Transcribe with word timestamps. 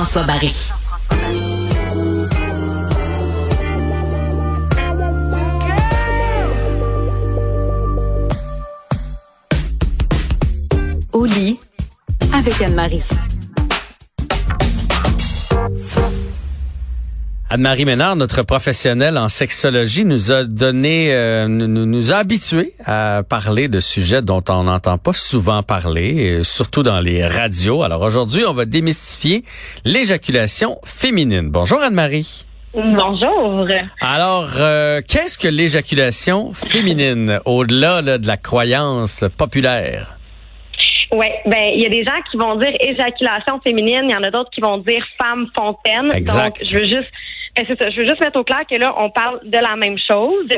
Jean-François 0.00 0.22
Barry. 0.22 0.50
Au 11.12 11.24
lit 11.26 11.60
avec 12.32 12.62
Anne-Marie. 12.62 13.29
Anne-Marie 17.52 17.84
Ménard, 17.84 18.14
notre 18.14 18.44
professionnelle 18.44 19.18
en 19.18 19.28
sexologie, 19.28 20.04
nous 20.04 20.30
a 20.30 20.44
donné, 20.44 21.12
euh, 21.12 21.48
nous, 21.48 21.66
nous 21.66 22.12
a 22.12 22.18
habitués 22.18 22.74
à 22.86 23.24
parler 23.28 23.66
de 23.66 23.80
sujets 23.80 24.22
dont 24.22 24.44
on 24.48 24.62
n'entend 24.62 24.98
pas 24.98 25.12
souvent 25.12 25.64
parler, 25.64 26.44
surtout 26.44 26.84
dans 26.84 27.00
les 27.00 27.26
radios. 27.26 27.82
Alors 27.82 28.02
aujourd'hui, 28.02 28.44
on 28.46 28.52
va 28.52 28.66
démystifier 28.66 29.42
l'éjaculation 29.84 30.78
féminine. 30.84 31.50
Bonjour 31.50 31.80
Anne-Marie. 31.80 32.46
Bonjour. 32.72 33.66
Alors, 34.00 34.48
euh, 34.60 35.00
qu'est-ce 35.04 35.36
que 35.36 35.48
l'éjaculation 35.48 36.52
féminine 36.52 37.40
au-delà 37.46 38.00
de 38.00 38.26
la 38.28 38.36
croyance 38.36 39.24
populaire? 39.36 40.16
Oui, 41.12 41.26
ben 41.46 41.72
il 41.74 41.82
y 41.82 41.86
a 41.86 41.88
des 41.88 42.04
gens 42.04 42.20
qui 42.30 42.36
vont 42.36 42.54
dire 42.54 42.70
éjaculation 42.78 43.60
féminine, 43.64 44.02
il 44.04 44.12
y 44.12 44.14
en 44.14 44.22
a 44.22 44.30
d'autres 44.30 44.50
qui 44.50 44.60
vont 44.60 44.78
dire 44.78 45.04
femme 45.20 45.48
fontaine. 45.56 46.12
Exact. 46.12 46.60
Donc 46.60 46.68
je 46.68 46.76
veux 46.76 46.86
juste 46.86 47.10
ben, 47.56 47.64
c'est 47.66 47.80
ça, 47.80 47.90
je 47.90 47.96
veux 47.96 48.06
juste 48.06 48.20
mettre 48.20 48.38
au 48.38 48.44
clair 48.44 48.64
que 48.68 48.76
là 48.76 48.94
on 48.96 49.10
parle 49.10 49.40
de 49.42 49.58
la 49.58 49.76
même 49.76 49.98
chose 49.98 50.48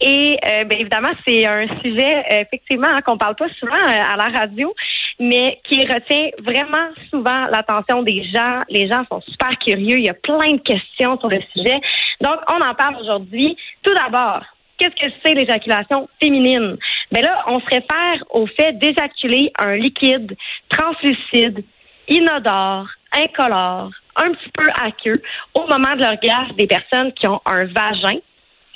et 0.00 0.38
euh, 0.46 0.64
ben, 0.64 0.78
évidemment 0.78 1.12
c'est 1.26 1.46
un 1.46 1.66
sujet 1.80 2.24
euh, 2.32 2.42
effectivement 2.42 2.88
hein, 2.88 3.02
qu'on 3.02 3.18
parle 3.18 3.36
pas 3.36 3.48
souvent 3.58 3.72
euh, 3.72 4.12
à 4.12 4.16
la 4.16 4.38
radio, 4.38 4.74
mais 5.18 5.60
qui 5.64 5.82
retient 5.82 6.30
vraiment 6.38 6.88
souvent 7.10 7.46
l'attention 7.46 8.02
des 8.02 8.24
gens. 8.24 8.62
Les 8.68 8.88
gens 8.88 9.04
sont 9.10 9.20
super 9.28 9.50
curieux, 9.58 9.98
il 9.98 10.04
y 10.04 10.08
a 10.08 10.14
plein 10.14 10.54
de 10.54 10.60
questions 10.60 11.18
sur 11.18 11.28
le 11.28 11.40
sujet. 11.54 11.78
Donc 12.20 12.38
on 12.48 12.60
en 12.60 12.74
parle 12.74 12.96
aujourd'hui. 13.00 13.56
Tout 13.82 13.94
d'abord, 13.94 14.42
qu'est-ce 14.78 15.06
que 15.06 15.12
c'est 15.24 15.34
l'éjaculation 15.34 16.08
féminine? 16.20 16.76
Ben 17.12 17.22
là, 17.22 17.44
on 17.46 17.60
se 17.60 17.66
réfère 17.66 18.24
au 18.30 18.46
fait 18.46 18.72
d'éjaculer 18.78 19.52
un 19.58 19.76
liquide 19.76 20.36
translucide, 20.68 21.64
inodore, 22.08 22.86
incolore, 23.12 23.90
un 24.16 24.32
petit 24.32 24.50
peu 24.54 24.66
aqueux 24.82 25.22
au 25.54 25.62
moment 25.62 25.96
de 25.96 26.02
l'orgasme 26.02 26.56
des 26.56 26.66
personnes 26.66 27.12
qui 27.12 27.26
ont 27.26 27.40
un 27.46 27.64
vagin. 27.64 28.18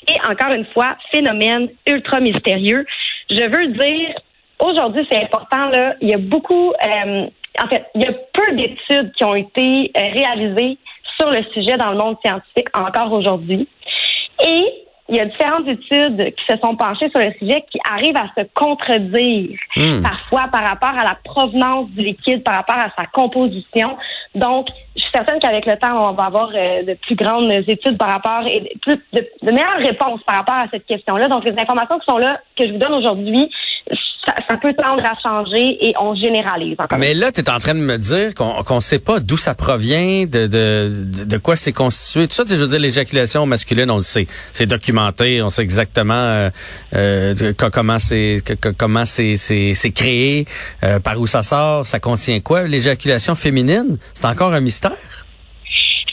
Et 0.06 0.26
encore 0.28 0.52
une 0.52 0.66
fois, 0.66 0.96
phénomène 1.10 1.68
ultra 1.86 2.20
mystérieux. 2.20 2.84
Je 3.30 3.44
veux 3.44 3.68
dire, 3.68 4.14
aujourd'hui, 4.58 5.06
c'est 5.10 5.22
important, 5.22 5.68
là, 5.70 5.94
il 6.00 6.10
y 6.10 6.14
a 6.14 6.18
beaucoup, 6.18 6.72
euh, 6.72 7.26
en 7.58 7.68
fait, 7.68 7.86
il 7.94 8.02
y 8.02 8.06
a 8.06 8.12
peu 8.12 8.52
d'études 8.54 9.12
qui 9.16 9.24
ont 9.24 9.34
été 9.34 9.90
euh, 9.96 10.00
réalisées 10.12 10.78
sur 11.16 11.30
le 11.30 11.42
sujet 11.54 11.76
dans 11.76 11.92
le 11.92 11.98
monde 11.98 12.16
scientifique 12.24 12.68
encore 12.74 13.12
aujourd'hui. 13.12 13.68
Et 14.44 14.64
il 15.08 15.16
y 15.16 15.20
a 15.20 15.26
différentes 15.26 15.68
études 15.68 16.34
qui 16.34 16.44
se 16.48 16.58
sont 16.62 16.76
penchées 16.76 17.08
sur 17.10 17.20
le 17.20 17.32
sujet 17.38 17.64
qui 17.70 17.78
arrivent 17.90 18.16
à 18.16 18.28
se 18.36 18.46
contredire 18.54 19.58
Hmm. 19.76 20.02
parfois 20.02 20.48
par 20.52 20.64
rapport 20.64 20.96
à 20.96 21.02
la 21.02 21.18
provenance 21.24 21.88
du 21.90 22.02
liquide, 22.02 22.44
par 22.44 22.54
rapport 22.54 22.76
à 22.76 22.90
sa 22.96 23.06
composition. 23.06 23.96
Donc, 24.34 24.68
je 24.96 25.00
suis 25.00 25.10
certaine 25.14 25.38
qu'avec 25.38 25.64
le 25.64 25.76
temps, 25.76 26.10
on 26.10 26.12
va 26.12 26.24
avoir 26.24 26.50
euh, 26.54 26.82
de 26.82 26.94
plus 26.94 27.14
grandes 27.14 27.52
études 27.52 27.96
par 27.96 28.10
rapport 28.10 28.46
et 28.46 28.76
plus, 28.82 29.00
de 29.12 29.52
meilleures 29.52 29.78
réponses 29.78 30.20
par 30.26 30.36
rapport 30.36 30.56
à 30.56 30.66
cette 30.70 30.86
question-là. 30.86 31.28
Donc, 31.28 31.44
les 31.44 31.52
informations 31.52 31.98
qui 31.98 32.06
sont 32.06 32.18
là, 32.18 32.40
que 32.56 32.66
je 32.66 32.72
vous 32.72 32.78
donne 32.78 32.94
aujourd'hui, 32.94 33.48
ça, 34.36 34.44
ça 34.48 34.56
peut 34.56 34.74
tendre 34.74 35.02
à 35.04 35.14
changer 35.22 35.86
et 35.86 35.94
on 36.00 36.14
généralise 36.14 36.76
encore. 36.78 36.98
Mais 36.98 37.14
là, 37.14 37.32
tu 37.32 37.40
es 37.40 37.50
en 37.50 37.58
train 37.58 37.74
de 37.74 37.80
me 37.80 37.96
dire 37.96 38.34
qu'on 38.34 38.62
qu'on 38.62 38.80
sait 38.80 38.98
pas 38.98 39.20
d'où 39.20 39.36
ça 39.36 39.54
provient, 39.54 40.24
de, 40.26 40.46
de, 40.46 41.24
de, 41.24 41.38
quoi 41.38 41.56
c'est 41.56 41.72
constitué. 41.72 42.26
Tout 42.28 42.34
ça, 42.34 42.44
je 42.48 42.54
veux 42.54 42.68
dire, 42.68 42.80
l'éjaculation 42.80 43.46
masculine, 43.46 43.90
on 43.90 43.96
le 43.96 44.00
sait. 44.00 44.26
C'est 44.52 44.66
documenté, 44.66 45.42
on 45.42 45.48
sait 45.48 45.62
exactement 45.62 46.14
euh, 46.14 46.50
euh, 46.94 47.52
comment 47.72 47.98
c'est 47.98 48.42
comment 48.78 49.04
c'est 49.04 49.92
créé, 49.94 50.44
euh, 50.82 51.00
par 51.00 51.20
où 51.20 51.26
ça 51.26 51.42
sort, 51.42 51.86
ça 51.86 52.00
contient 52.00 52.40
quoi? 52.40 52.64
L'éjaculation 52.64 53.34
féminine, 53.34 53.98
c'est 54.14 54.26
encore 54.26 54.52
un 54.52 54.60
mystère? 54.60 54.92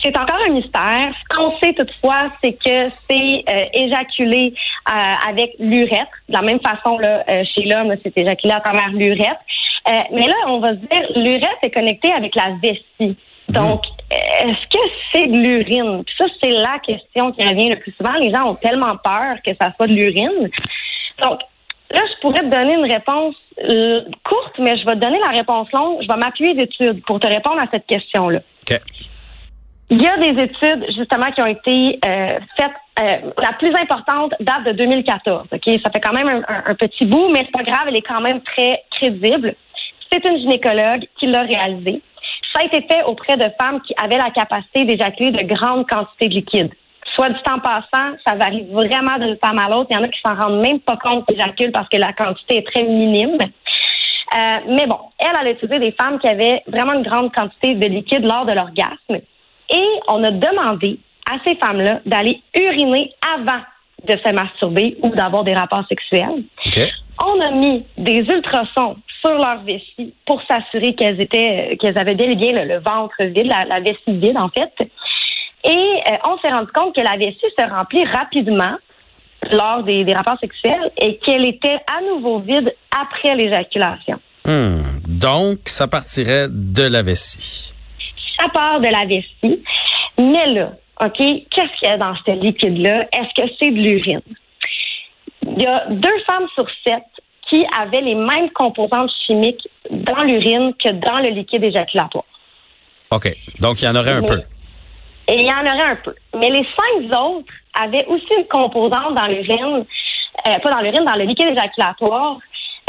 C'est 0.04 0.18
encore 0.18 0.40
un 0.48 0.54
mystère. 0.54 1.14
Ce 1.14 1.36
qu'on 1.36 1.60
sait 1.60 1.74
toutefois, 1.74 2.32
c'est 2.44 2.54
que 2.54 2.90
c'est 3.10 3.44
euh, 3.48 3.66
éjaculé 3.74 4.54
avec 4.86 5.56
l'urètre. 5.60 6.12
De 6.30 6.34
la 6.34 6.42
même 6.42 6.60
façon, 6.60 6.98
là, 6.98 7.24
euh, 7.30 7.44
chez 7.56 7.66
l'homme, 7.66 7.96
c'est 8.04 8.18
éjaculé 8.18 8.54
à 8.54 8.62
travers 8.62 8.90
l'urètre. 8.90 9.42
Euh, 9.88 9.92
mais 10.12 10.28
là, 10.28 10.36
on 10.48 10.60
va 10.60 10.70
se 10.70 10.76
dire, 10.76 11.12
l'urètre 11.16 11.60
est 11.64 11.72
connecté 11.72 12.12
avec 12.12 12.36
la 12.36 12.52
vessie. 12.62 13.18
Donc, 13.50 13.82
euh, 13.86 14.48
est-ce 14.48 14.68
que 14.68 14.84
c'est 15.12 15.28
de 15.28 15.38
l'urine? 15.38 16.04
Ça, 16.18 16.26
c'est 16.42 16.52
la 16.52 16.80
question 16.80 17.32
qui 17.32 17.46
revient 17.46 17.70
le 17.70 17.80
plus 17.80 17.94
souvent. 17.94 18.14
Les 18.14 18.34
gens 18.34 18.52
ont 18.52 18.56
tellement 18.56 18.96
peur 19.04 19.38
que 19.46 19.52
ça 19.60 19.74
soit 19.76 19.88
de 19.88 19.94
l'urine. 19.94 20.50
Donc, 21.22 21.40
là, 21.90 22.02
je 22.08 22.22
pourrais 22.22 22.42
te 22.42 22.56
donner 22.56 22.74
une 22.74 22.92
réponse 22.92 23.36
euh, 23.70 24.02
courte, 24.24 24.60
mais 24.60 24.78
je 24.78 24.86
vais 24.86 24.94
te 24.94 25.00
donner 25.00 25.20
la 25.26 25.32
réponse 25.32 25.72
longue. 25.72 26.02
Je 26.02 26.08
vais 26.08 26.20
m'appuyer 26.20 26.54
d'études 26.54 27.04
pour 27.06 27.20
te 27.20 27.28
répondre 27.28 27.60
à 27.60 27.68
cette 27.72 27.86
question-là. 27.88 28.40
Il 29.92 30.02
y 30.02 30.08
a 30.08 30.16
des 30.16 30.44
études 30.44 30.86
justement 30.98 31.30
qui 31.32 31.42
ont 31.42 31.48
été 31.48 32.00
euh, 32.06 32.40
faites. 32.56 32.72
euh, 33.02 33.32
la 33.38 33.54
plus 33.60 33.76
importante 33.76 34.34
date 34.40 34.64
de 34.64 34.72
2014. 34.72 35.48
Ok, 35.52 35.64
ça 35.84 35.92
fait 35.92 36.00
quand 36.00 36.14
même 36.14 36.46
un, 36.48 36.76
petit 36.76 37.06
bout, 37.06 37.28
mais 37.30 37.40
c'est 37.40 37.52
pas 37.52 37.70
grave. 37.70 37.88
Elle 37.88 37.98
est 37.98 38.02
quand 38.02 38.22
même 38.22 38.42
très 38.42 38.84
crédible. 38.92 39.54
C'est 40.10 40.24
une 40.24 40.38
gynécologue 40.38 41.06
qui 41.20 41.28
l'a 41.28 41.42
réalisé. 41.42 42.02
Ça 42.54 42.62
a 42.62 42.66
été 42.66 42.88
fait 42.90 43.04
auprès 43.04 43.36
de 43.36 43.46
femmes 43.60 43.82
qui 43.82 43.94
avaient 44.02 44.18
la 44.18 44.30
capacité 44.30 44.86
d'éjaculer 44.86 45.32
de 45.32 45.44
grandes 45.44 45.86
quantités 45.90 46.30
de 46.30 46.36
liquide. 46.36 46.72
Soit 47.14 47.30
du 47.30 47.42
temps 47.42 47.60
passant, 47.60 48.16
ça 48.26 48.36
varie 48.36 48.66
vraiment 48.72 49.18
d'une 49.18 49.38
femme 49.44 49.60
à 49.60 49.68
l'autre. 49.70 49.88
Il 49.92 49.98
y 49.98 50.00
en 50.00 50.04
a 50.04 50.08
qui 50.08 50.20
s'en 50.26 50.36
rendent 50.36 50.62
même 50.62 50.80
pas 50.80 50.96
compte 50.96 51.26
qu'ils 51.26 51.36
éjaculent 51.36 51.74
parce 51.74 51.90
que 51.90 51.98
la 51.98 52.14
quantité 52.14 52.60
est 52.60 52.68
très 52.68 52.84
minime. 52.84 53.38
Euh, 53.42 54.58
mais 54.68 54.88
bon, 54.88 55.00
elle, 55.20 55.36
elle 55.42 55.48
a 55.48 55.50
étudié 55.50 55.80
des 55.80 55.92
femmes 55.92 56.18
qui 56.20 56.30
avaient 56.30 56.64
vraiment 56.68 56.94
une 56.94 57.04
grande 57.04 57.34
quantité 57.34 57.74
de 57.74 57.88
liquide 57.88 58.24
lors 58.24 58.46
de 58.46 58.54
l'orgasme. 58.54 59.20
Et 59.72 59.88
on 60.08 60.24
a 60.24 60.32
demandé 60.32 61.00
à 61.30 61.38
ces 61.44 61.56
femmes-là 61.56 62.02
d'aller 62.06 62.42
uriner 62.56 63.12
avant 63.36 63.62
de 64.08 64.14
se 64.14 64.34
masturber 64.34 64.98
ou 65.04 65.10
d'avoir 65.10 65.44
des 65.44 65.54
rapports 65.54 65.86
sexuels. 65.88 66.44
OK. 66.66 66.80
On 67.24 67.40
a 67.40 67.52
mis 67.52 67.86
des 67.98 68.20
ultrasons 68.20 68.98
sur 69.22 69.34
leur 69.34 69.62
vessie 69.62 70.14
pour 70.26 70.42
s'assurer 70.50 70.96
qu'elles 70.96 71.22
étaient, 71.22 71.78
qu'elles 71.80 71.98
avaient 71.98 72.16
bien 72.16 72.30
et 72.30 72.36
bien 72.36 72.52
le, 72.52 72.68
le 72.68 72.80
ventre 72.80 73.16
vide, 73.20 73.46
la, 73.46 73.66
la 73.66 73.80
vessie 73.80 74.00
vide 74.08 74.38
en 74.38 74.50
fait. 74.50 74.74
Et 75.64 75.70
euh, 75.70 76.18
on 76.26 76.38
s'est 76.40 76.50
rendu 76.50 76.72
compte 76.72 76.96
que 76.96 77.02
la 77.02 77.18
vessie 77.18 77.40
se 77.58 77.70
remplit 77.70 78.04
rapidement 78.06 78.76
lors 79.52 79.84
des, 79.84 80.04
des 80.04 80.14
rapports 80.14 80.40
sexuels 80.40 80.92
et 80.98 81.18
qu'elle 81.18 81.46
était 81.46 81.78
à 81.96 82.02
nouveau 82.02 82.40
vide 82.40 82.74
après 82.90 83.36
l'éjaculation. 83.36 84.20
Hmm. 84.46 84.82
Donc, 85.08 85.60
ça 85.66 85.88
partirait 85.88 86.48
de 86.50 86.84
la 86.84 87.04
vessie. 87.04 87.76
Ça 88.42 88.50
part 88.50 88.80
de 88.80 88.88
la 88.88 89.06
vessie. 89.06 89.64
Mais 90.18 90.48
là, 90.54 90.72
OK, 91.04 91.18
qu'est-ce 91.18 91.80
qu'il 91.80 91.88
y 91.90 91.92
a 91.92 91.98
dans 91.98 92.16
ce 92.26 92.32
liquide-là? 92.32 93.08
Est-ce 93.12 93.42
que 93.42 93.50
c'est 93.60 93.72
de 93.72 93.78
l'urine? 93.78 94.22
Il 95.44 95.62
y 95.62 95.66
a 95.66 95.86
deux 95.90 96.20
femmes 96.30 96.48
sur 96.54 96.66
sept 96.86 97.04
qui 97.50 97.66
avaient 97.78 98.02
les 98.02 98.16
mêmes 98.16 98.50
composantes 98.52 99.12
chimiques 99.26 99.68
dans 99.90 100.22
l'urine 100.24 100.74
que 100.84 100.90
dans 100.90 101.18
le 101.18 101.30
liquide 101.30 101.64
éjaculatoire. 101.64 102.24
OK. 103.12 103.36
Donc, 103.60 103.82
il 103.82 103.86
y 103.86 103.88
en 103.90 103.96
aurait 103.96 104.12
un 104.12 104.22
Mais- 104.22 104.28
peu. 104.28 104.42
Et 105.28 105.36
il 105.36 105.44
y 105.48 105.52
en 105.52 105.62
aurait 105.62 105.92
un 105.92 105.96
peu. 105.98 106.16
Mais 106.38 106.50
les 106.50 106.66
cinq 106.78 107.18
autres 107.20 107.46
avaient 107.80 108.06
aussi 108.08 108.28
une 108.38 108.48
composante 108.48 109.16
dans 109.16 109.28
l'urine, 109.28 109.86
euh, 110.48 110.60
pas 110.60 110.70
dans 110.72 110.80
l'urine, 110.82 111.06
dans 111.06 111.16
le 111.16 111.26
liquide 111.26 111.50
éjaculatoire, 111.50 112.38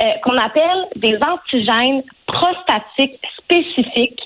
euh, 0.01 0.05
qu'on 0.23 0.37
appelle 0.37 0.87
des 0.97 1.19
antigènes 1.23 2.03
prostatiques 2.27 3.21
spécifiques 3.39 4.21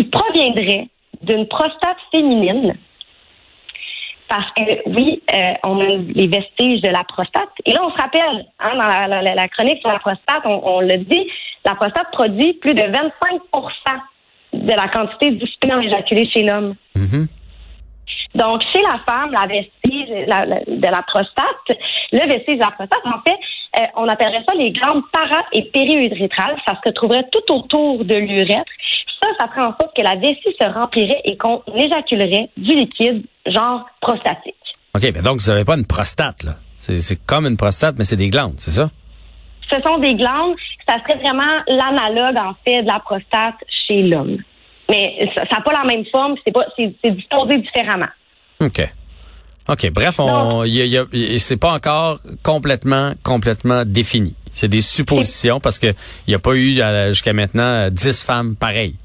qui 0.00 0.04
proviendraient 0.08 0.88
d'une 1.22 1.46
prostate 1.46 1.96
féminine. 2.12 2.74
Parce 4.28 4.46
que 4.56 4.62
oui, 4.88 5.20
euh, 5.34 5.52
on 5.64 5.80
a 5.80 5.84
les 6.14 6.28
vestiges 6.28 6.80
de 6.82 6.88
la 6.88 7.02
prostate. 7.04 7.48
Et 7.66 7.72
là, 7.72 7.80
on 7.84 7.90
se 7.90 7.96
rappelle, 8.00 8.46
hein, 8.60 8.70
dans 8.76 8.82
la, 9.08 9.22
la- 9.22 9.34
la 9.34 9.48
chronique 9.48 9.80
sur 9.80 9.90
la 9.90 9.98
prostate, 9.98 10.42
on, 10.44 10.60
on 10.64 10.80
le 10.80 10.98
dit, 10.98 11.28
la 11.64 11.74
prostate 11.74 12.10
produit 12.12 12.54
plus 12.54 12.74
de 12.74 12.82
25% 12.82 13.00
de 14.52 14.72
la 14.72 14.88
quantité 14.88 15.32
du 15.32 15.46
sperme 15.46 15.82
éjaculé 15.82 16.28
chez 16.32 16.42
l'homme. 16.44 16.74
Mhm. 16.94 17.26
Donc, 18.36 18.62
chez 18.72 18.80
la 18.82 19.00
femme, 19.08 19.32
la 19.32 19.46
vestige 19.48 20.08
la- 20.28 20.46
la- 20.46 20.60
de 20.64 20.86
la 20.86 21.02
prostate, 21.02 21.78
le 22.12 22.28
vestige 22.28 22.56
de 22.58 22.62
la 22.62 22.70
prostate, 22.70 23.04
en 23.04 23.20
fait, 23.26 23.38
euh, 23.80 23.86
on 23.96 24.06
appellerait 24.06 24.44
ça 24.48 24.54
les 24.54 24.70
glandes 24.70 25.02
para- 25.12 25.44
et 25.52 25.62
périurétrales. 25.64 26.56
Ça 26.66 26.74
se 26.76 26.88
retrouverait 26.88 27.26
tout 27.32 27.52
autour 27.52 28.04
de 28.04 28.14
l'urètre. 28.14 28.70
Ça, 29.22 29.28
ça 29.38 29.48
ferait 29.48 29.66
en 29.66 29.76
sorte 29.80 29.94
que 29.96 30.02
la 30.02 30.16
vessie 30.16 30.56
se 30.58 30.64
remplirait 30.72 31.20
et 31.24 31.36
qu'on 31.36 31.62
éjaculerait 31.74 32.48
du 32.56 32.74
liquide, 32.74 33.24
genre 33.46 33.86
prostatique. 34.00 34.54
OK, 34.94 35.02
mais 35.02 35.22
donc, 35.22 35.40
vous 35.40 35.50
n'avez 35.50 35.64
pas 35.64 35.76
une 35.76 35.86
prostate, 35.86 36.42
là. 36.42 36.56
C'est 36.76 37.24
comme 37.26 37.46
une 37.46 37.58
prostate, 37.58 37.96
mais 37.98 38.04
c'est 38.04 38.16
des 38.16 38.30
glandes, 38.30 38.54
c'est 38.56 38.70
ça? 38.70 38.90
Ce 39.70 39.76
sont 39.82 39.98
des 39.98 40.14
glandes. 40.14 40.56
Ça 40.88 40.96
serait 41.02 41.18
vraiment 41.20 41.60
l'analogue, 41.68 42.38
en 42.38 42.54
fait, 42.64 42.82
de 42.82 42.86
la 42.86 43.00
prostate 43.00 43.56
chez 43.86 44.02
l'homme. 44.02 44.38
Mais 44.88 45.30
ça 45.36 45.44
n'a 45.52 45.60
pas 45.60 45.72
la 45.72 45.84
même 45.84 46.04
forme, 46.10 46.34
c'est 46.44 46.52
pas 46.52 46.64
c'est 46.76 47.10
disposé 47.10 47.58
différemment. 47.58 48.08
OK. 48.60 48.92
OK. 49.68 49.90
Bref, 49.92 50.18
on, 50.18 50.64
y 50.64 50.96
a, 50.96 51.04
y 51.12 51.38
c'est 51.38 51.58
pas 51.58 51.72
encore 51.74 52.18
complètement, 52.42 53.12
complètement 53.22 53.84
défini. 53.84 54.34
C'est 54.52 54.68
des 54.68 54.80
suppositions 54.80 55.60
parce 55.60 55.78
que 55.78 55.86
il 55.86 56.30
n'y 56.30 56.34
a 56.34 56.40
pas 56.40 56.54
eu 56.54 56.80
jusqu'à 57.10 57.32
maintenant 57.32 57.88
dix 57.90 58.24
femmes 58.24 58.56
pareilles. 58.56 58.96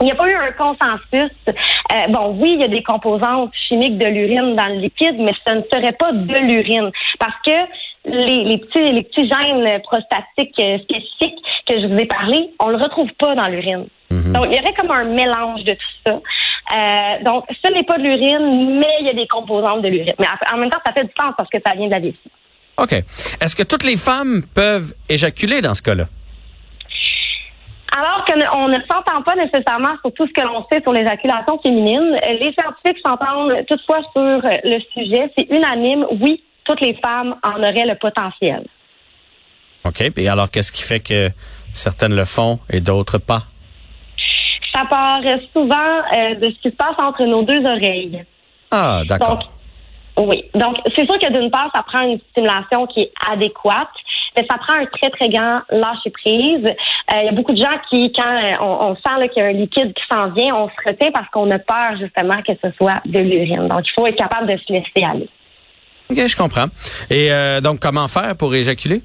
Il 0.00 0.06
n'y 0.06 0.12
a 0.12 0.14
pas 0.14 0.28
eu 0.28 0.34
un 0.34 0.52
consensus. 0.52 1.30
Euh, 1.48 2.06
bon, 2.08 2.36
oui, 2.40 2.54
il 2.54 2.60
y 2.60 2.64
a 2.64 2.68
des 2.68 2.82
composantes 2.82 3.52
chimiques 3.68 3.98
de 3.98 4.06
l'urine 4.06 4.56
dans 4.56 4.66
le 4.66 4.80
liquide, 4.80 5.16
mais 5.18 5.32
ce 5.46 5.54
ne 5.54 5.62
serait 5.70 5.92
pas 5.92 6.12
de 6.12 6.38
l'urine 6.46 6.90
parce 7.18 7.36
que 7.44 7.50
les, 8.06 8.44
les, 8.44 8.58
petits, 8.58 8.92
les 8.92 9.02
petits 9.02 9.28
gènes 9.28 9.82
prostatiques 9.82 10.58
euh, 10.58 10.78
spécifiques 10.78 11.38
que 11.68 11.80
je 11.80 11.86
vous 11.86 11.98
ai 11.98 12.06
parlé, 12.06 12.50
on 12.60 12.68
le 12.68 12.76
retrouve 12.76 13.10
pas 13.18 13.34
dans 13.34 13.46
l'urine. 13.48 13.86
Mhm. 14.10 14.32
Donc, 14.32 14.46
il 14.50 14.56
y 14.56 14.58
aurait 14.58 14.74
comme 14.74 14.90
un 14.90 15.04
mélange 15.04 15.64
de 15.64 15.72
tout 15.72 15.96
ça. 16.06 16.12
Euh, 16.12 17.24
donc, 17.24 17.44
ce 17.62 17.70
n'est 17.70 17.84
pas 17.84 17.98
de 17.98 18.04
l'urine, 18.04 18.78
mais 18.78 18.94
il 19.00 19.06
y 19.06 19.10
a 19.10 19.14
des 19.14 19.26
composantes 19.28 19.82
de 19.82 19.88
l'urine. 19.88 20.14
Mais 20.18 20.26
en 20.52 20.56
même 20.56 20.70
temps, 20.70 20.80
ça 20.84 20.92
fait 20.92 21.04
du 21.04 21.12
sens 21.20 21.34
parce 21.36 21.50
que 21.50 21.58
ça 21.64 21.74
vient 21.74 21.88
de 21.88 21.92
la 21.92 22.00
vessie. 22.00 22.16
OK. 22.78 22.92
Est-ce 22.92 23.54
que 23.54 23.62
toutes 23.62 23.84
les 23.84 23.98
femmes 23.98 24.42
peuvent 24.54 24.94
éjaculer 25.08 25.60
dans 25.60 25.74
ce 25.74 25.82
cas-là? 25.82 26.06
Alors 28.00 28.24
qu'on 28.24 28.68
ne 28.68 28.78
s'entend 28.90 29.22
pas 29.22 29.34
nécessairement 29.36 29.94
sur 30.00 30.12
tout 30.14 30.26
ce 30.26 30.32
que 30.32 30.40
l'on 30.40 30.64
sait 30.72 30.80
sur 30.80 30.92
l'éjaculation 30.92 31.58
féminine, 31.62 32.18
les 32.28 32.54
scientifiques 32.58 33.04
s'entendent 33.04 33.52
toutefois 33.68 33.98
sur 34.12 34.40
le 34.64 34.80
sujet. 34.94 35.30
C'est 35.36 35.50
unanime. 35.50 36.06
Oui, 36.18 36.42
toutes 36.64 36.80
les 36.80 36.94
femmes 37.04 37.36
en 37.42 37.58
auraient 37.58 37.84
le 37.84 37.96
potentiel. 37.96 38.64
OK. 39.84 40.00
Et 40.16 40.28
alors, 40.28 40.50
qu'est-ce 40.50 40.72
qui 40.72 40.82
fait 40.82 41.00
que 41.00 41.28
certaines 41.74 42.14
le 42.14 42.24
font 42.24 42.58
et 42.70 42.80
d'autres 42.80 43.18
pas? 43.18 43.42
Ça 44.74 44.84
part 44.88 45.20
souvent 45.52 45.98
euh, 46.16 46.36
de 46.36 46.44
ce 46.44 46.62
qui 46.62 46.70
se 46.70 46.76
passe 46.76 46.96
entre 46.98 47.24
nos 47.24 47.42
deux 47.42 47.62
oreilles. 47.66 48.24
Ah, 48.70 49.02
d'accord. 49.06 49.50
Oui. 50.16 50.44
Donc, 50.54 50.76
c'est 50.96 51.04
sûr 51.04 51.18
que 51.18 51.32
d'une 51.32 51.50
part, 51.50 51.70
ça 51.74 51.82
prend 51.82 52.02
une 52.02 52.20
stimulation 52.30 52.86
qui 52.86 53.00
est 53.00 53.12
adéquate, 53.30 53.88
mais 54.40 54.46
ça 54.50 54.58
prend 54.58 54.74
un 54.74 54.86
très, 54.86 55.10
très 55.10 55.28
grand 55.28 55.60
lâcher 55.70 56.10
prise. 56.10 56.64
Euh, 56.64 57.20
il 57.20 57.26
y 57.26 57.28
a 57.28 57.32
beaucoup 57.32 57.52
de 57.52 57.58
gens 57.58 57.78
qui, 57.90 58.12
quand 58.12 58.24
euh, 58.24 58.56
on, 58.62 58.94
sent 58.96 59.28
qu'il 59.28 59.42
y 59.42 59.46
a 59.46 59.48
un 59.48 59.52
liquide 59.52 59.92
qui 59.94 60.02
s'en 60.10 60.30
vient, 60.30 60.54
on 60.54 60.68
se 60.68 60.88
retient 60.88 61.10
parce 61.12 61.28
qu'on 61.30 61.50
a 61.50 61.58
peur 61.58 61.96
justement 62.00 62.40
que 62.42 62.52
ce 62.62 62.70
soit 62.76 63.00
de 63.04 63.18
l'urine. 63.18 63.68
Donc, 63.68 63.80
il 63.84 63.92
faut 63.98 64.06
être 64.06 64.16
capable 64.16 64.46
de 64.52 64.58
se 64.58 64.72
laisser 64.72 65.04
aller. 65.04 65.28
OK, 66.10 66.26
je 66.26 66.36
comprends. 66.36 66.66
Et 67.08 67.30
donc, 67.62 67.78
comment 67.78 68.08
faire 68.08 68.36
pour 68.36 68.52
éjaculer? 68.52 69.02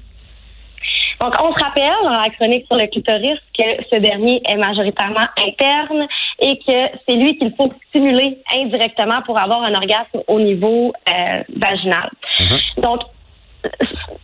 Donc, 1.20 1.34
on 1.40 1.54
se 1.54 1.62
rappelle 1.62 1.92
dans 2.02 2.10
la 2.10 2.28
chronique 2.30 2.66
sur 2.66 2.76
le 2.76 2.86
clitoris 2.88 3.38
que 3.58 3.64
ce 3.92 3.98
dernier 3.98 4.42
est 4.46 4.56
majoritairement 4.56 5.26
interne 5.38 6.06
et 6.40 6.58
que 6.58 6.98
c'est 7.08 7.14
lui 7.14 7.38
qu'il 7.38 7.54
faut 7.56 7.72
stimuler 7.88 8.38
indirectement 8.54 9.22
pour 9.24 9.40
avoir 9.40 9.62
un 9.62 9.74
orgasme 9.74 10.20
au 10.26 10.38
niveau 10.40 10.92
euh, 11.08 11.42
vaginal. 11.56 12.10
Mm-hmm. 12.40 12.80
Donc, 12.82 13.00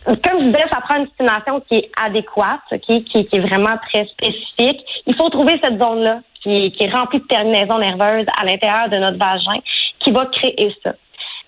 comme 0.05 0.39
je 0.39 0.45
disais, 0.47 0.65
ça 0.71 0.81
prend 0.81 0.97
une 0.97 1.07
stimulation 1.07 1.61
qui 1.61 1.75
est 1.75 1.91
adéquate, 2.01 2.61
qui, 2.81 3.05
est 3.15 3.39
vraiment 3.39 3.77
très 3.89 4.05
spécifique. 4.05 4.83
Il 5.07 5.15
faut 5.15 5.29
trouver 5.29 5.59
cette 5.63 5.79
zone-là 5.79 6.19
qui, 6.41 6.73
est 6.79 6.93
remplie 6.93 7.19
de 7.19 7.25
terminaisons 7.25 7.77
nerveuses 7.77 8.27
à 8.39 8.45
l'intérieur 8.45 8.89
de 8.89 8.97
notre 8.97 9.17
vagin 9.17 9.59
qui 9.99 10.11
va 10.11 10.25
créer 10.25 10.75
ça. 10.83 10.93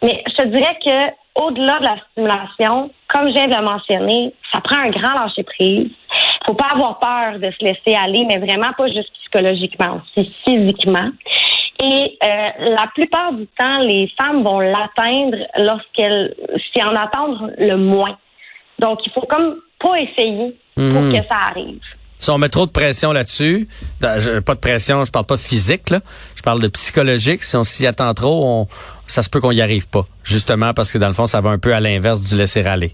Mais 0.02 0.24
je 0.28 0.44
te 0.44 0.48
dirais 0.48 0.78
que 0.84 1.42
au-delà 1.42 1.80
de 1.80 1.84
la 1.84 1.98
stimulation, 2.12 2.92
comme 3.10 3.28
je 3.28 3.34
viens 3.34 3.48
de 3.48 3.56
le 3.56 3.64
mentionner, 3.64 4.34
ça 4.54 4.62
prend 4.62 4.78
un 4.78 4.90
grand 4.90 5.14
lâcher 5.14 5.44
prise. 5.44 5.92
Faut 6.48 6.54
pas 6.54 6.70
avoir 6.74 7.00
peur 7.00 7.40
de 7.40 7.52
se 7.52 7.64
laisser 7.64 7.96
aller, 7.96 8.26
mais 8.26 8.38
vraiment 8.38 8.72
pas 8.78 8.88
juste 8.88 9.12
psychologiquement, 9.22 10.00
aussi 10.16 10.32
physiquement. 10.46 11.10
Et 11.84 12.18
euh, 12.24 12.50
la 12.70 12.88
plupart 12.96 13.34
du 13.34 13.48
temps, 13.48 13.80
les 13.80 14.10
femmes 14.20 14.44
vont 14.44 14.60
l'atteindre 14.60 15.38
lorsqu'elles 15.58 16.34
s'y 16.76 16.84
en 16.84 16.96
attendent 16.96 17.54
le 17.58 17.76
moins. 17.78 18.18
Donc, 18.80 19.00
il 19.06 19.12
faut 19.14 19.26
comme 19.30 19.56
pas 19.80 20.00
essayer 20.00 20.56
pour 20.76 20.84
mhm. 20.84 21.14
que 21.14 21.28
ça 21.28 21.36
arrive. 21.52 21.80
Si 22.18 22.32
on 22.32 22.38
met 22.38 22.50
trop 22.50 22.66
de 22.66 22.72
pression 22.72 23.12
là-dessus, 23.12 23.68
pas 24.00 24.18
de 24.20 24.60
pression, 24.60 25.04
je 25.04 25.12
parle 25.12 25.26
pas 25.26 25.36
de 25.36 25.42
physique, 25.42 25.90
là, 25.90 26.00
je 26.36 26.42
parle 26.42 26.62
de 26.62 26.70
psychologique. 26.70 27.44
Si 27.44 27.56
on 27.56 27.64
s'y 27.64 27.86
attend 27.86 28.14
trop, 28.14 28.42
on, 28.46 28.68
ça 29.06 29.22
se 29.22 29.30
peut 29.30 29.42
qu'on 29.42 29.52
y 29.52 29.62
arrive 29.62 29.88
pas. 29.90 30.06
Justement 30.24 30.74
parce 30.74 30.92
que 30.92 30.98
dans 30.98 31.08
le 31.08 31.14
fond, 31.14 31.26
ça 31.26 31.42
va 31.42 31.50
un 31.50 31.60
peu 31.60 31.74
à 31.74 31.80
l'inverse 31.80 32.22
du 32.22 32.38
laisser 32.38 32.66
aller. 32.66 32.94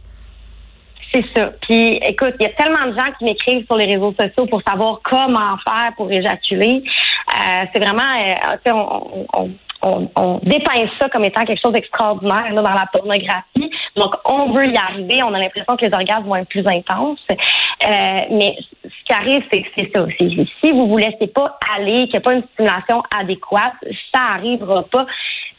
C'est 1.14 1.26
ça. 1.36 1.52
Puis, 1.62 2.00
écoute, 2.06 2.36
il 2.40 2.44
y 2.44 2.46
a 2.46 2.54
tellement 2.54 2.88
de 2.88 2.98
gens 2.98 3.12
qui 3.18 3.26
m'écrivent 3.26 3.66
sur 3.66 3.76
les 3.76 3.86
réseaux 3.86 4.14
sociaux 4.20 4.46
pour 4.48 4.62
savoir 4.68 5.02
comment 5.04 5.58
faire 5.66 5.92
pour 5.98 6.10
éjaculer. 6.10 6.84
Euh, 6.84 7.66
c'est 7.74 7.80
vraiment, 7.80 8.02
euh, 8.02 8.72
on, 8.72 9.28
on, 9.34 9.52
on, 9.84 10.10
on, 10.16 10.40
dépeint 10.44 10.88
ça 11.00 11.10
comme 11.10 11.26
étant 11.26 11.44
quelque 11.44 11.62
chose 11.62 11.74
d'extraordinaire 11.74 12.54
dans 12.54 12.62
la 12.62 12.86
pornographie. 12.94 13.61
Donc, 13.96 14.16
on 14.26 14.54
veut 14.54 14.68
y 14.68 14.78
arriver. 14.78 15.22
On 15.24 15.34
a 15.34 15.40
l'impression 15.40 15.76
que 15.76 15.86
les 15.86 15.94
orgasmes 15.94 16.26
vont 16.26 16.36
être 16.36 16.50
plus 16.50 16.66
intenses. 16.66 17.20
Euh, 17.32 18.22
mais 18.32 18.58
ce 18.84 19.06
qui 19.06 19.14
arrive, 19.14 19.44
c'est 19.52 19.62
que 19.62 19.68
c'est 19.76 19.92
ça. 19.94 20.06
Si 20.18 20.72
vous 20.72 20.88
vous 20.88 20.98
laissez 20.98 21.28
pas 21.28 21.58
aller, 21.76 22.04
qu'il 22.04 22.12
n'y 22.12 22.18
a 22.18 22.22
pas 22.22 22.34
une 22.34 22.44
stimulation 22.54 23.04
adéquate, 23.18 23.74
ça 24.14 24.22
arrivera 24.36 24.84
pas. 24.84 25.06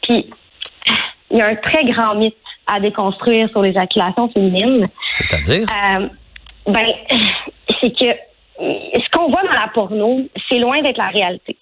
Puis, 0.03 0.31
il 1.31 1.39
y 1.39 1.43
a 1.43 1.49
un 1.49 1.57
très 1.57 1.85
grand 1.85 2.15
mythe 2.15 2.37
à 2.67 2.81
déconstruire 2.81 3.49
sur 3.51 3.63
l'éjaculation 3.63 4.29
féminine. 4.31 4.89
C'est-à-dire? 5.07 5.69
Euh, 5.69 6.09
ben, 6.67 6.87
c'est 7.81 7.91
que 7.91 8.15
ce 8.59 9.11
qu'on 9.11 9.29
voit 9.29 9.43
dans 9.43 9.61
la 9.61 9.69
porno, 9.75 10.21
c'est 10.49 10.59
loin 10.59 10.81
d'être 10.83 10.99
la 10.99 11.09
réalité. 11.09 11.57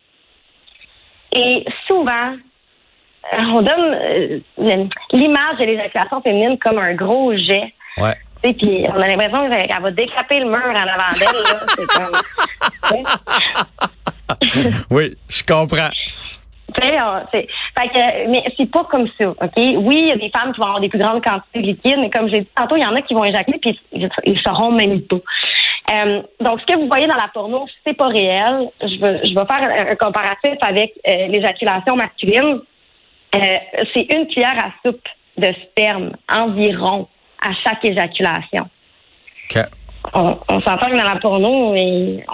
Et 1.33 1.65
souvent, 1.87 2.37
on 3.33 3.63
donne 3.63 3.95
euh, 3.95 4.41
l'image 5.13 5.59
de 5.59 5.65
l'éjaculation 5.65 6.21
féminine 6.23 6.59
comme 6.59 6.79
un 6.79 6.95
gros 6.95 7.37
jet. 7.37 7.73
Ouais. 7.99 8.17
Puis 8.43 8.85
on 8.89 8.99
a 9.01 9.07
l'impression 9.07 9.51
qu'elle 9.51 9.83
va 9.83 9.91
décaper 9.91 10.39
le 10.39 10.47
mur 10.47 10.65
en 10.65 10.75
avant 10.75 11.13
d'elle. 11.19 11.29
oui, 14.91 15.15
je 15.29 15.43
comprends. 15.45 15.91
Fait 16.81 17.89
que, 17.89 18.31
mais 18.31 18.45
c'est 18.57 18.71
pas 18.71 18.85
comme 18.85 19.07
ça, 19.19 19.29
OK? 19.29 19.57
Oui, 19.57 19.97
il 19.97 20.09
y 20.09 20.13
a 20.13 20.17
des 20.17 20.31
femmes 20.31 20.53
qui 20.53 20.61
vont 20.61 20.67
avoir 20.67 20.81
des 20.81 20.89
plus 20.89 20.99
grandes 20.99 21.23
quantités 21.23 21.61
de 21.61 21.67
liquide, 21.67 21.99
mais 21.99 22.11
comme 22.11 22.29
j'ai 22.29 22.41
dit 22.41 22.49
tantôt, 22.55 22.77
il 22.77 22.83
y 22.83 22.87
en 22.87 22.95
a 22.95 23.03
qui 23.03 23.15
vont 23.15 23.25
éjaculer 23.25 23.59
puis 23.59 23.79
ils, 23.93 24.41
sauront 24.41 24.73
même 24.73 25.01
pas. 25.03 25.17
Euh, 25.93 26.23
donc, 26.41 26.61
ce 26.61 26.67
que 26.67 26.79
vous 26.79 26.87
voyez 26.87 27.07
dans 27.07 27.15
la 27.15 27.29
porno, 27.33 27.67
c'est 27.85 27.95
pas 27.95 28.09
réel. 28.09 28.69
Je 28.81 29.01
vais, 29.01 29.21
je 29.25 29.35
vais 29.35 29.47
faire 29.47 29.91
un, 29.91 29.95
comparatif 29.97 30.57
avec 30.61 30.93
euh, 31.09 31.27
l'éjaculation 31.29 31.97
masculine. 31.97 32.61
Euh, 33.35 33.39
c'est 33.95 34.13
une 34.13 34.27
cuillère 34.27 34.59
à 34.59 34.73
soupe 34.85 35.07
de 35.37 35.49
sperme 35.63 36.13
environ 36.31 37.09
à 37.43 37.51
chaque 37.65 37.85
éjaculation. 37.85 38.69
On, 40.15 40.39
on 40.49 40.61
s'entend 40.63 40.89
que 40.89 40.97
dans 40.97 41.09
la 41.13 41.17
porno, 41.21 41.75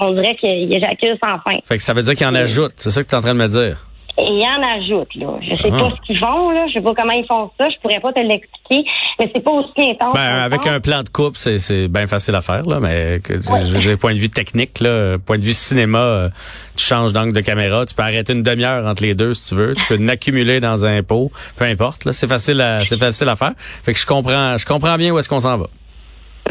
on 0.00 0.12
dirait 0.12 0.36
qu'il 0.36 0.74
éjacule 0.74 1.18
sans 1.22 1.38
fin. 1.40 1.58
Fait 1.64 1.76
que 1.76 1.82
ça 1.82 1.92
veut 1.92 2.02
dire 2.02 2.14
qu'il 2.14 2.26
en 2.26 2.34
ajoute, 2.34 2.74
c'est 2.76 2.90
ça 2.90 3.02
que 3.02 3.08
tu 3.08 3.14
es 3.14 3.18
en 3.18 3.22
train 3.22 3.34
de 3.34 3.38
me 3.38 3.48
dire? 3.48 3.85
Et 4.18 4.24
il 4.24 4.44
en 4.44 4.62
ajoute, 4.62 5.14
là. 5.14 5.38
Je 5.42 5.62
sais 5.62 5.70
pas 5.70 5.88
ah. 5.88 5.94
ce 5.94 6.06
qu'ils 6.06 6.18
font, 6.18 6.50
là. 6.50 6.66
Je 6.68 6.74
sais 6.74 6.80
pas 6.80 6.94
comment 6.94 7.12
ils 7.12 7.26
font 7.26 7.50
ça. 7.58 7.68
Je 7.68 7.76
pourrais 7.82 8.00
pas 8.00 8.14
te 8.14 8.20
l'expliquer. 8.20 8.88
Mais 9.18 9.30
c'est 9.34 9.44
pas 9.44 9.50
aussi 9.50 9.90
intense. 9.90 10.14
Ben, 10.14 10.42
avec 10.42 10.66
un 10.66 10.80
plan 10.80 11.02
de 11.02 11.10
coupe, 11.10 11.36
c'est, 11.36 11.58
c'est 11.58 11.88
bien 11.88 12.06
facile 12.06 12.34
à 12.34 12.40
faire, 12.40 12.66
là. 12.66 12.80
Mais, 12.80 13.20
que, 13.22 13.34
je 13.34 13.74
veux 13.74 13.80
dire, 13.80 13.98
point 13.98 14.14
de 14.14 14.18
vue 14.18 14.30
technique, 14.30 14.80
là, 14.80 15.18
point 15.18 15.36
de 15.36 15.42
vue 15.42 15.52
cinéma, 15.52 15.98
euh, 15.98 16.28
tu 16.76 16.84
changes 16.84 17.12
d'angle 17.12 17.34
de 17.34 17.42
caméra. 17.42 17.84
Tu 17.84 17.94
peux 17.94 18.02
arrêter 18.02 18.32
une 18.32 18.42
demi-heure 18.42 18.86
entre 18.86 19.02
les 19.02 19.14
deux, 19.14 19.34
si 19.34 19.50
tu 19.50 19.54
veux. 19.54 19.74
Tu 19.74 19.84
peux 19.84 19.96
l'accumuler 19.96 20.60
dans 20.60 20.86
un 20.86 21.02
pot. 21.02 21.30
Peu 21.56 21.66
importe, 21.66 22.06
là. 22.06 22.14
C'est 22.14 22.28
facile 22.28 22.62
à, 22.62 22.86
c'est 22.86 22.98
facile 22.98 23.28
à 23.28 23.36
faire. 23.36 23.52
Fait 23.56 23.92
que 23.92 23.98
je 23.98 24.06
comprends, 24.06 24.56
je 24.56 24.64
comprends 24.64 24.96
bien 24.96 25.12
où 25.12 25.18
est-ce 25.18 25.28
qu'on 25.28 25.40
s'en 25.40 25.58
va. 25.58 25.66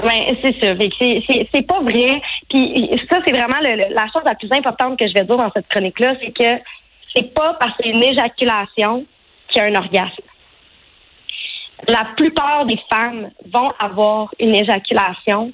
Ben, 0.04 0.36
c'est 0.44 0.56
ça. 0.62 0.74
C'est, 0.80 1.24
c'est, 1.28 1.48
c'est 1.52 1.66
pas 1.66 1.80
vrai. 1.82 2.22
Puis 2.50 2.92
ça, 3.10 3.18
c'est 3.26 3.32
vraiment 3.32 3.60
la 3.62 4.06
chose 4.14 4.22
la 4.24 4.36
plus 4.36 4.52
importante 4.52 5.00
que 5.00 5.08
je 5.08 5.14
vais 5.14 5.24
dire 5.24 5.38
dans 5.38 5.52
cette 5.52 5.68
chronique-là, 5.68 6.14
c'est 6.22 6.32
que 6.32 6.62
c'est 7.16 7.34
pas 7.34 7.56
parce 7.60 7.76
qu'il 7.78 7.88
y 7.88 7.94
a 7.94 7.96
une 7.96 8.04
éjaculation 8.04 9.06
qu'il 9.48 9.62
y 9.62 9.66
a 9.66 9.70
un 9.70 9.76
orgasme. 9.76 10.24
La 11.88 12.08
plupart 12.16 12.66
des 12.66 12.80
femmes 12.92 13.30
vont 13.54 13.72
avoir 13.80 14.34
une 14.40 14.56
éjaculation 14.56 15.54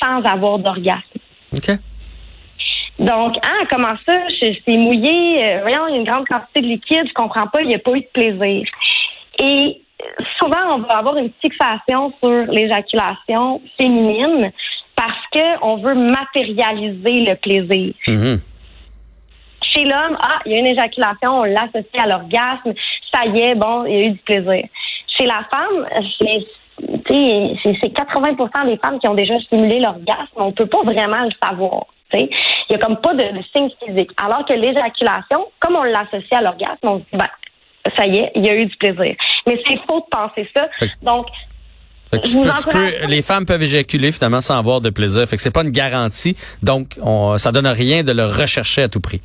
sans 0.00 0.22
avoir 0.22 0.58
d'orgasme. 0.58 1.18
OK. 1.56 1.70
Donc, 2.98 3.36
ah, 3.42 3.64
comment 3.70 3.94
ça? 4.06 4.12
C'est 4.40 4.76
mouillé, 4.76 5.44
euh, 5.44 5.60
voyons, 5.62 5.88
il 5.88 5.92
y 5.92 5.96
a 5.96 5.98
une 5.98 6.04
grande 6.04 6.26
quantité 6.26 6.60
de 6.60 6.66
liquide, 6.66 7.08
je 7.08 7.14
comprends 7.14 7.46
pas, 7.46 7.62
il 7.62 7.68
n'y 7.68 7.74
a 7.74 7.78
pas 7.78 7.92
eu 7.92 8.00
de 8.00 8.08
plaisir. 8.12 8.66
Et 9.38 9.80
souvent, 10.38 10.76
on 10.76 10.78
va 10.80 10.98
avoir 10.98 11.16
une 11.16 11.30
fixation 11.40 12.12
sur 12.22 12.44
l'éjaculation 12.52 13.62
féminine 13.78 14.52
parce 14.94 15.18
qu'on 15.32 15.76
veut 15.78 15.94
matérialiser 15.94 17.24
le 17.24 17.34
plaisir. 17.36 17.94
Mm-hmm. 18.06 18.40
Chez 19.72 19.84
l'homme, 19.84 20.16
ah, 20.20 20.38
il 20.44 20.52
y 20.52 20.54
a 20.56 20.58
une 20.58 20.66
éjaculation, 20.66 21.40
on 21.40 21.44
l'associe 21.44 22.02
à 22.02 22.06
l'orgasme, 22.06 22.74
ça 23.12 23.26
y 23.26 23.40
est, 23.40 23.54
bon, 23.54 23.84
il 23.86 23.92
y 23.92 23.96
a 23.96 24.00
eu 24.06 24.10
du 24.10 24.18
plaisir. 24.18 24.64
Chez 25.16 25.26
la 25.26 25.46
femme, 25.52 25.86
c'est 26.20 27.92
80% 27.92 28.66
des 28.66 28.78
femmes 28.78 28.98
qui 28.98 29.08
ont 29.08 29.14
déjà 29.14 29.38
stimulé 29.40 29.80
l'orgasme, 29.80 30.36
on 30.36 30.52
peut 30.52 30.66
pas 30.66 30.82
vraiment 30.82 31.24
le 31.24 31.30
savoir. 31.42 31.86
Il 32.14 32.28
y 32.70 32.74
a 32.74 32.78
comme 32.78 33.00
pas 33.00 33.14
de, 33.14 33.38
de 33.38 33.42
signe 33.54 33.70
physique. 33.84 34.10
Alors 34.22 34.44
que 34.44 34.52
l'éjaculation, 34.52 35.46
comme 35.60 35.76
on 35.76 35.84
l'associe 35.84 36.32
à 36.32 36.42
l'orgasme, 36.42 36.76
on 36.82 36.98
se 36.98 37.04
dit, 37.04 37.18
ben, 37.18 37.28
ça 37.96 38.06
y 38.06 38.18
est, 38.18 38.32
il 38.34 38.46
y 38.46 38.50
a 38.50 38.54
eu 38.54 38.66
du 38.66 38.76
plaisir. 38.76 39.14
Mais 39.46 39.60
c'est 39.66 39.78
faux 39.88 40.00
de 40.00 40.06
penser 40.10 40.48
ça. 40.54 40.68
Donc, 41.02 41.26
tu 42.12 42.38
peux, 42.38 42.50
tu 42.60 42.68
peux, 42.70 43.06
les 43.06 43.22
femmes 43.22 43.46
peuvent 43.46 43.62
éjaculer 43.62 44.12
finalement 44.12 44.42
sans 44.42 44.58
avoir 44.58 44.82
de 44.82 44.90
plaisir. 44.90 45.26
Fait 45.26 45.36
que 45.36 45.42
c'est 45.42 45.50
pas 45.50 45.62
une 45.62 45.70
garantie. 45.70 46.36
Donc, 46.62 46.98
on, 47.00 47.38
ça 47.38 47.52
donne 47.52 47.66
rien 47.66 48.02
de 48.02 48.12
le 48.12 48.26
rechercher 48.26 48.82
à 48.82 48.88
tout 48.88 49.00
prix. 49.00 49.22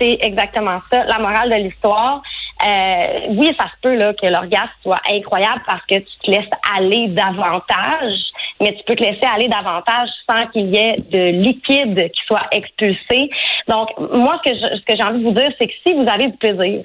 C'est 0.00 0.18
exactement 0.20 0.80
ça. 0.92 1.04
La 1.04 1.18
morale 1.18 1.50
de 1.50 1.56
l'histoire, 1.56 2.22
euh, 2.66 3.20
oui, 3.30 3.54
ça 3.58 3.66
se 3.66 3.80
peut 3.82 3.94
là, 3.94 4.12
que 4.14 4.26
l'orgasme 4.26 4.70
soit 4.82 5.00
incroyable 5.12 5.62
parce 5.66 5.84
que 5.86 5.96
tu 5.96 6.18
te 6.24 6.30
laisses 6.30 6.50
aller 6.76 7.08
davantage, 7.08 8.18
mais 8.60 8.74
tu 8.74 8.82
peux 8.84 8.94
te 8.94 9.02
laisser 9.02 9.24
aller 9.24 9.48
davantage 9.48 10.08
sans 10.28 10.46
qu'il 10.48 10.74
y 10.74 10.78
ait 10.78 10.96
de 10.98 11.30
liquide 11.42 12.10
qui 12.10 12.20
soit 12.26 12.46
expulsé. 12.50 13.30
Donc, 13.68 13.90
moi, 13.98 14.40
ce 14.44 14.80
que, 14.80 14.96
j'ai 14.96 15.02
envie 15.02 15.20
de 15.20 15.24
vous 15.24 15.34
dire, 15.34 15.52
c'est 15.60 15.68
que 15.68 15.74
si 15.86 15.92
vous 15.94 16.06
avez 16.10 16.26
du 16.26 16.36
plaisir, 16.36 16.82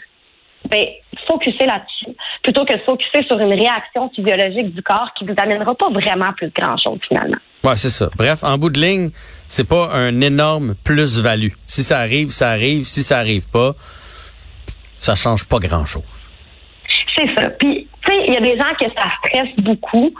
ben, 0.69 0.85
focuser 1.27 1.65
là-dessus, 1.65 2.15
plutôt 2.41 2.65
que 2.65 2.73
de 2.73 2.79
focuser 2.79 3.25
sur 3.27 3.39
une 3.39 3.53
réaction 3.53 4.09
physiologique 4.15 4.73
du 4.73 4.81
corps 4.81 5.11
qui 5.17 5.25
vous 5.25 5.35
amènera 5.37 5.75
pas 5.75 5.89
vraiment 5.89 6.31
plus 6.35 6.51
grand-chose 6.55 6.99
finalement. 7.07 7.37
Ouais, 7.63 7.77
c'est 7.77 7.89
ça. 7.89 8.09
Bref, 8.17 8.43
en 8.43 8.57
bout 8.57 8.69
de 8.69 8.79
ligne, 8.79 9.07
c'est 9.47 9.67
pas 9.67 9.89
un 9.93 10.19
énorme 10.19 10.75
plus-value. 10.83 11.53
Si 11.65 11.83
ça 11.83 11.99
arrive, 11.99 12.31
ça 12.31 12.49
arrive. 12.49 12.85
Si 12.85 13.03
ça 13.03 13.19
arrive 13.19 13.47
pas, 13.49 13.71
ça 14.97 15.15
change 15.15 15.45
pas 15.45 15.59
grand-chose. 15.59 16.03
C'est 17.15 17.33
ça. 17.35 17.49
Puis, 17.51 17.87
il 18.27 18.33
y 18.33 18.37
a 18.37 18.41
des 18.41 18.57
gens 18.57 18.73
que 18.79 18.85
ça 18.95 19.05
stresse 19.25 19.55
beaucoup. 19.57 20.11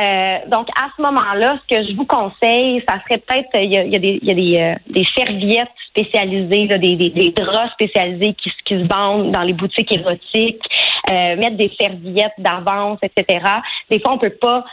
Euh, 0.00 0.38
donc, 0.48 0.68
à 0.70 0.88
ce 0.96 1.02
moment-là, 1.02 1.58
ce 1.68 1.76
que 1.76 1.86
je 1.86 1.96
vous 1.96 2.04
conseille, 2.04 2.82
ça 2.88 2.96
serait 3.04 3.18
peut-être, 3.18 3.48
il 3.54 3.72
y 3.72 3.76
a, 3.76 3.98
des, 3.98 4.18
y 4.22 4.30
a 4.30 4.34
des, 4.34 4.56
euh, 4.58 4.74
des 4.92 5.06
serviettes 5.16 5.68
spécialisées, 5.90 6.66
là, 6.66 6.78
des, 6.78 6.96
des, 6.96 7.10
des, 7.10 7.30
draps 7.30 7.72
spécialisés 7.74 8.34
qui, 8.34 8.50
qui 8.64 8.74
se 8.74 8.88
vendent 8.92 9.30
dans 9.30 9.42
les 9.42 9.52
boutiques 9.52 9.92
érotiques, 9.92 10.62
euh, 11.10 11.36
mettre 11.36 11.56
des 11.56 11.72
serviettes 11.80 12.34
d'avance, 12.38 12.98
etc. 13.02 13.44
Des 13.90 14.00
fois, 14.00 14.14
on 14.14 14.18
peut 14.18 14.30
pas 14.30 14.64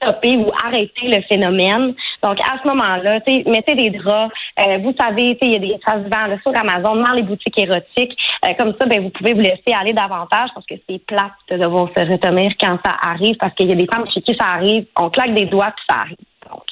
stopper 0.00 0.36
ou 0.36 0.50
arrêter 0.64 1.08
le 1.08 1.22
phénomène. 1.22 1.94
Donc, 2.22 2.38
à 2.40 2.58
ce 2.62 2.68
moment-là, 2.68 3.20
mettez 3.46 3.74
des 3.74 3.90
draps. 3.90 4.32
Euh, 4.58 4.78
vous 4.78 4.94
savez, 4.98 5.36
il 5.40 5.52
y 5.52 5.56
a 5.56 5.58
des, 5.58 5.78
vend 5.86 6.38
sur 6.42 6.56
Amazon, 6.56 6.96
dans 6.96 7.12
les 7.12 7.22
boutiques 7.22 7.58
érotiques. 7.58 8.16
Euh, 8.44 8.54
comme 8.58 8.74
ça, 8.80 8.86
ben, 8.86 9.02
vous 9.02 9.10
pouvez 9.10 9.34
vous 9.34 9.40
laisser 9.40 9.74
aller 9.78 9.92
davantage 9.92 10.50
parce 10.54 10.66
que 10.66 10.74
c'est 10.88 11.04
plate 11.06 11.32
de 11.50 11.56
devoir 11.56 11.88
se 11.96 12.00
retenir 12.00 12.52
quand 12.60 12.78
ça 12.84 12.96
arrive 13.02 13.36
parce 13.38 13.54
qu'il 13.54 13.68
y 13.68 13.72
a 13.72 13.76
des 13.76 13.86
femmes 13.86 14.04
chez 14.12 14.22
qui 14.22 14.36
ça 14.38 14.46
arrive. 14.46 14.84
On 14.96 15.10
claque 15.10 15.34
des 15.34 15.46
doigts 15.46 15.72
puis 15.76 15.84
ça 15.88 16.00
arrive. 16.00 16.16
Donc, 16.50 16.62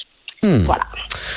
hmm. 0.42 0.64
Voilà. 0.64 0.84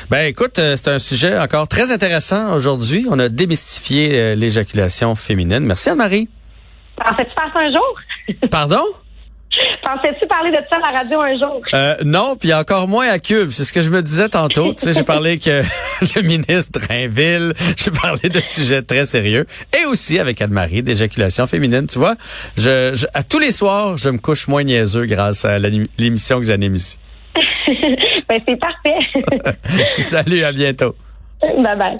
Ben 0.09 0.27
écoute, 0.27 0.59
euh, 0.59 0.75
c'est 0.75 0.89
un 0.89 0.99
sujet 0.99 1.37
encore 1.37 1.67
très 1.67 1.91
intéressant 1.91 2.53
aujourd'hui. 2.53 3.05
On 3.09 3.19
a 3.19 3.29
démystifié 3.29 4.35
l'éjaculation 4.35 5.15
féminine. 5.15 5.61
Merci 5.61 5.89
Anne-Marie. 5.89 6.29
En 7.03 7.15
fait, 7.15 7.25
tu 7.25 7.35
passes 7.35 7.55
un 7.55 7.71
jour? 7.71 8.49
Pardon? 8.51 8.83
Pensais-tu 9.83 10.27
parler 10.27 10.51
de 10.51 10.57
ça 10.69 10.77
à 10.77 10.91
la 10.91 10.99
radio 10.99 11.19
un 11.19 11.37
jour? 11.37 11.61
Euh, 11.73 11.95
non, 12.05 12.35
puis 12.37 12.53
encore 12.53 12.87
moins 12.87 13.09
à 13.09 13.19
Cube. 13.19 13.49
C'est 13.51 13.63
ce 13.63 13.73
que 13.73 13.81
je 13.81 13.89
me 13.89 14.01
disais 14.01 14.29
tantôt. 14.29 14.73
tu 14.73 14.83
sais, 14.83 14.93
j'ai 14.93 15.03
parlé 15.03 15.39
que 15.39 15.61
le 16.15 16.21
ministre 16.21 16.79
Drainville, 16.79 17.53
j'ai 17.77 17.91
parlé 17.91 18.29
de 18.29 18.39
sujets 18.39 18.81
très 18.81 19.05
sérieux. 19.05 19.45
Et 19.77 19.85
aussi 19.85 20.19
avec 20.19 20.41
Anne-Marie, 20.41 20.83
d'éjaculation 20.83 21.47
féminine. 21.47 21.87
Tu 21.87 21.99
vois, 21.99 22.15
je, 22.57 23.05
à 23.13 23.23
tous 23.23 23.39
les 23.39 23.51
soirs, 23.51 23.97
je 23.97 24.09
me 24.09 24.19
couche 24.19 24.47
moins 24.47 24.63
niaiseux 24.63 25.05
grâce 25.05 25.43
à 25.43 25.59
l'émission 25.59 26.39
que 26.39 26.45
j'anime 26.45 26.75
ici. 26.75 26.97
ben, 27.67 28.39
c'est 28.47 28.57
parfait. 28.57 28.99
Salut, 30.01 30.43
à 30.43 30.51
bientôt. 30.51 30.95
Bye 31.41 31.77
bye. 31.77 31.97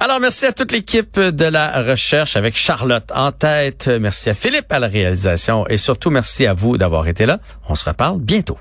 Alors, 0.00 0.20
merci 0.20 0.46
à 0.46 0.52
toute 0.52 0.70
l'équipe 0.70 1.18
de 1.18 1.44
la 1.44 1.82
recherche 1.82 2.36
avec 2.36 2.56
Charlotte 2.56 3.10
en 3.12 3.32
tête. 3.32 3.88
Merci 3.88 4.30
à 4.30 4.34
Philippe 4.34 4.70
à 4.70 4.78
la 4.78 4.86
réalisation 4.86 5.66
et 5.66 5.76
surtout 5.76 6.10
merci 6.10 6.46
à 6.46 6.54
vous 6.54 6.78
d'avoir 6.78 7.08
été 7.08 7.26
là. 7.26 7.40
On 7.68 7.74
se 7.74 7.84
reparle 7.84 8.20
bientôt. 8.20 8.58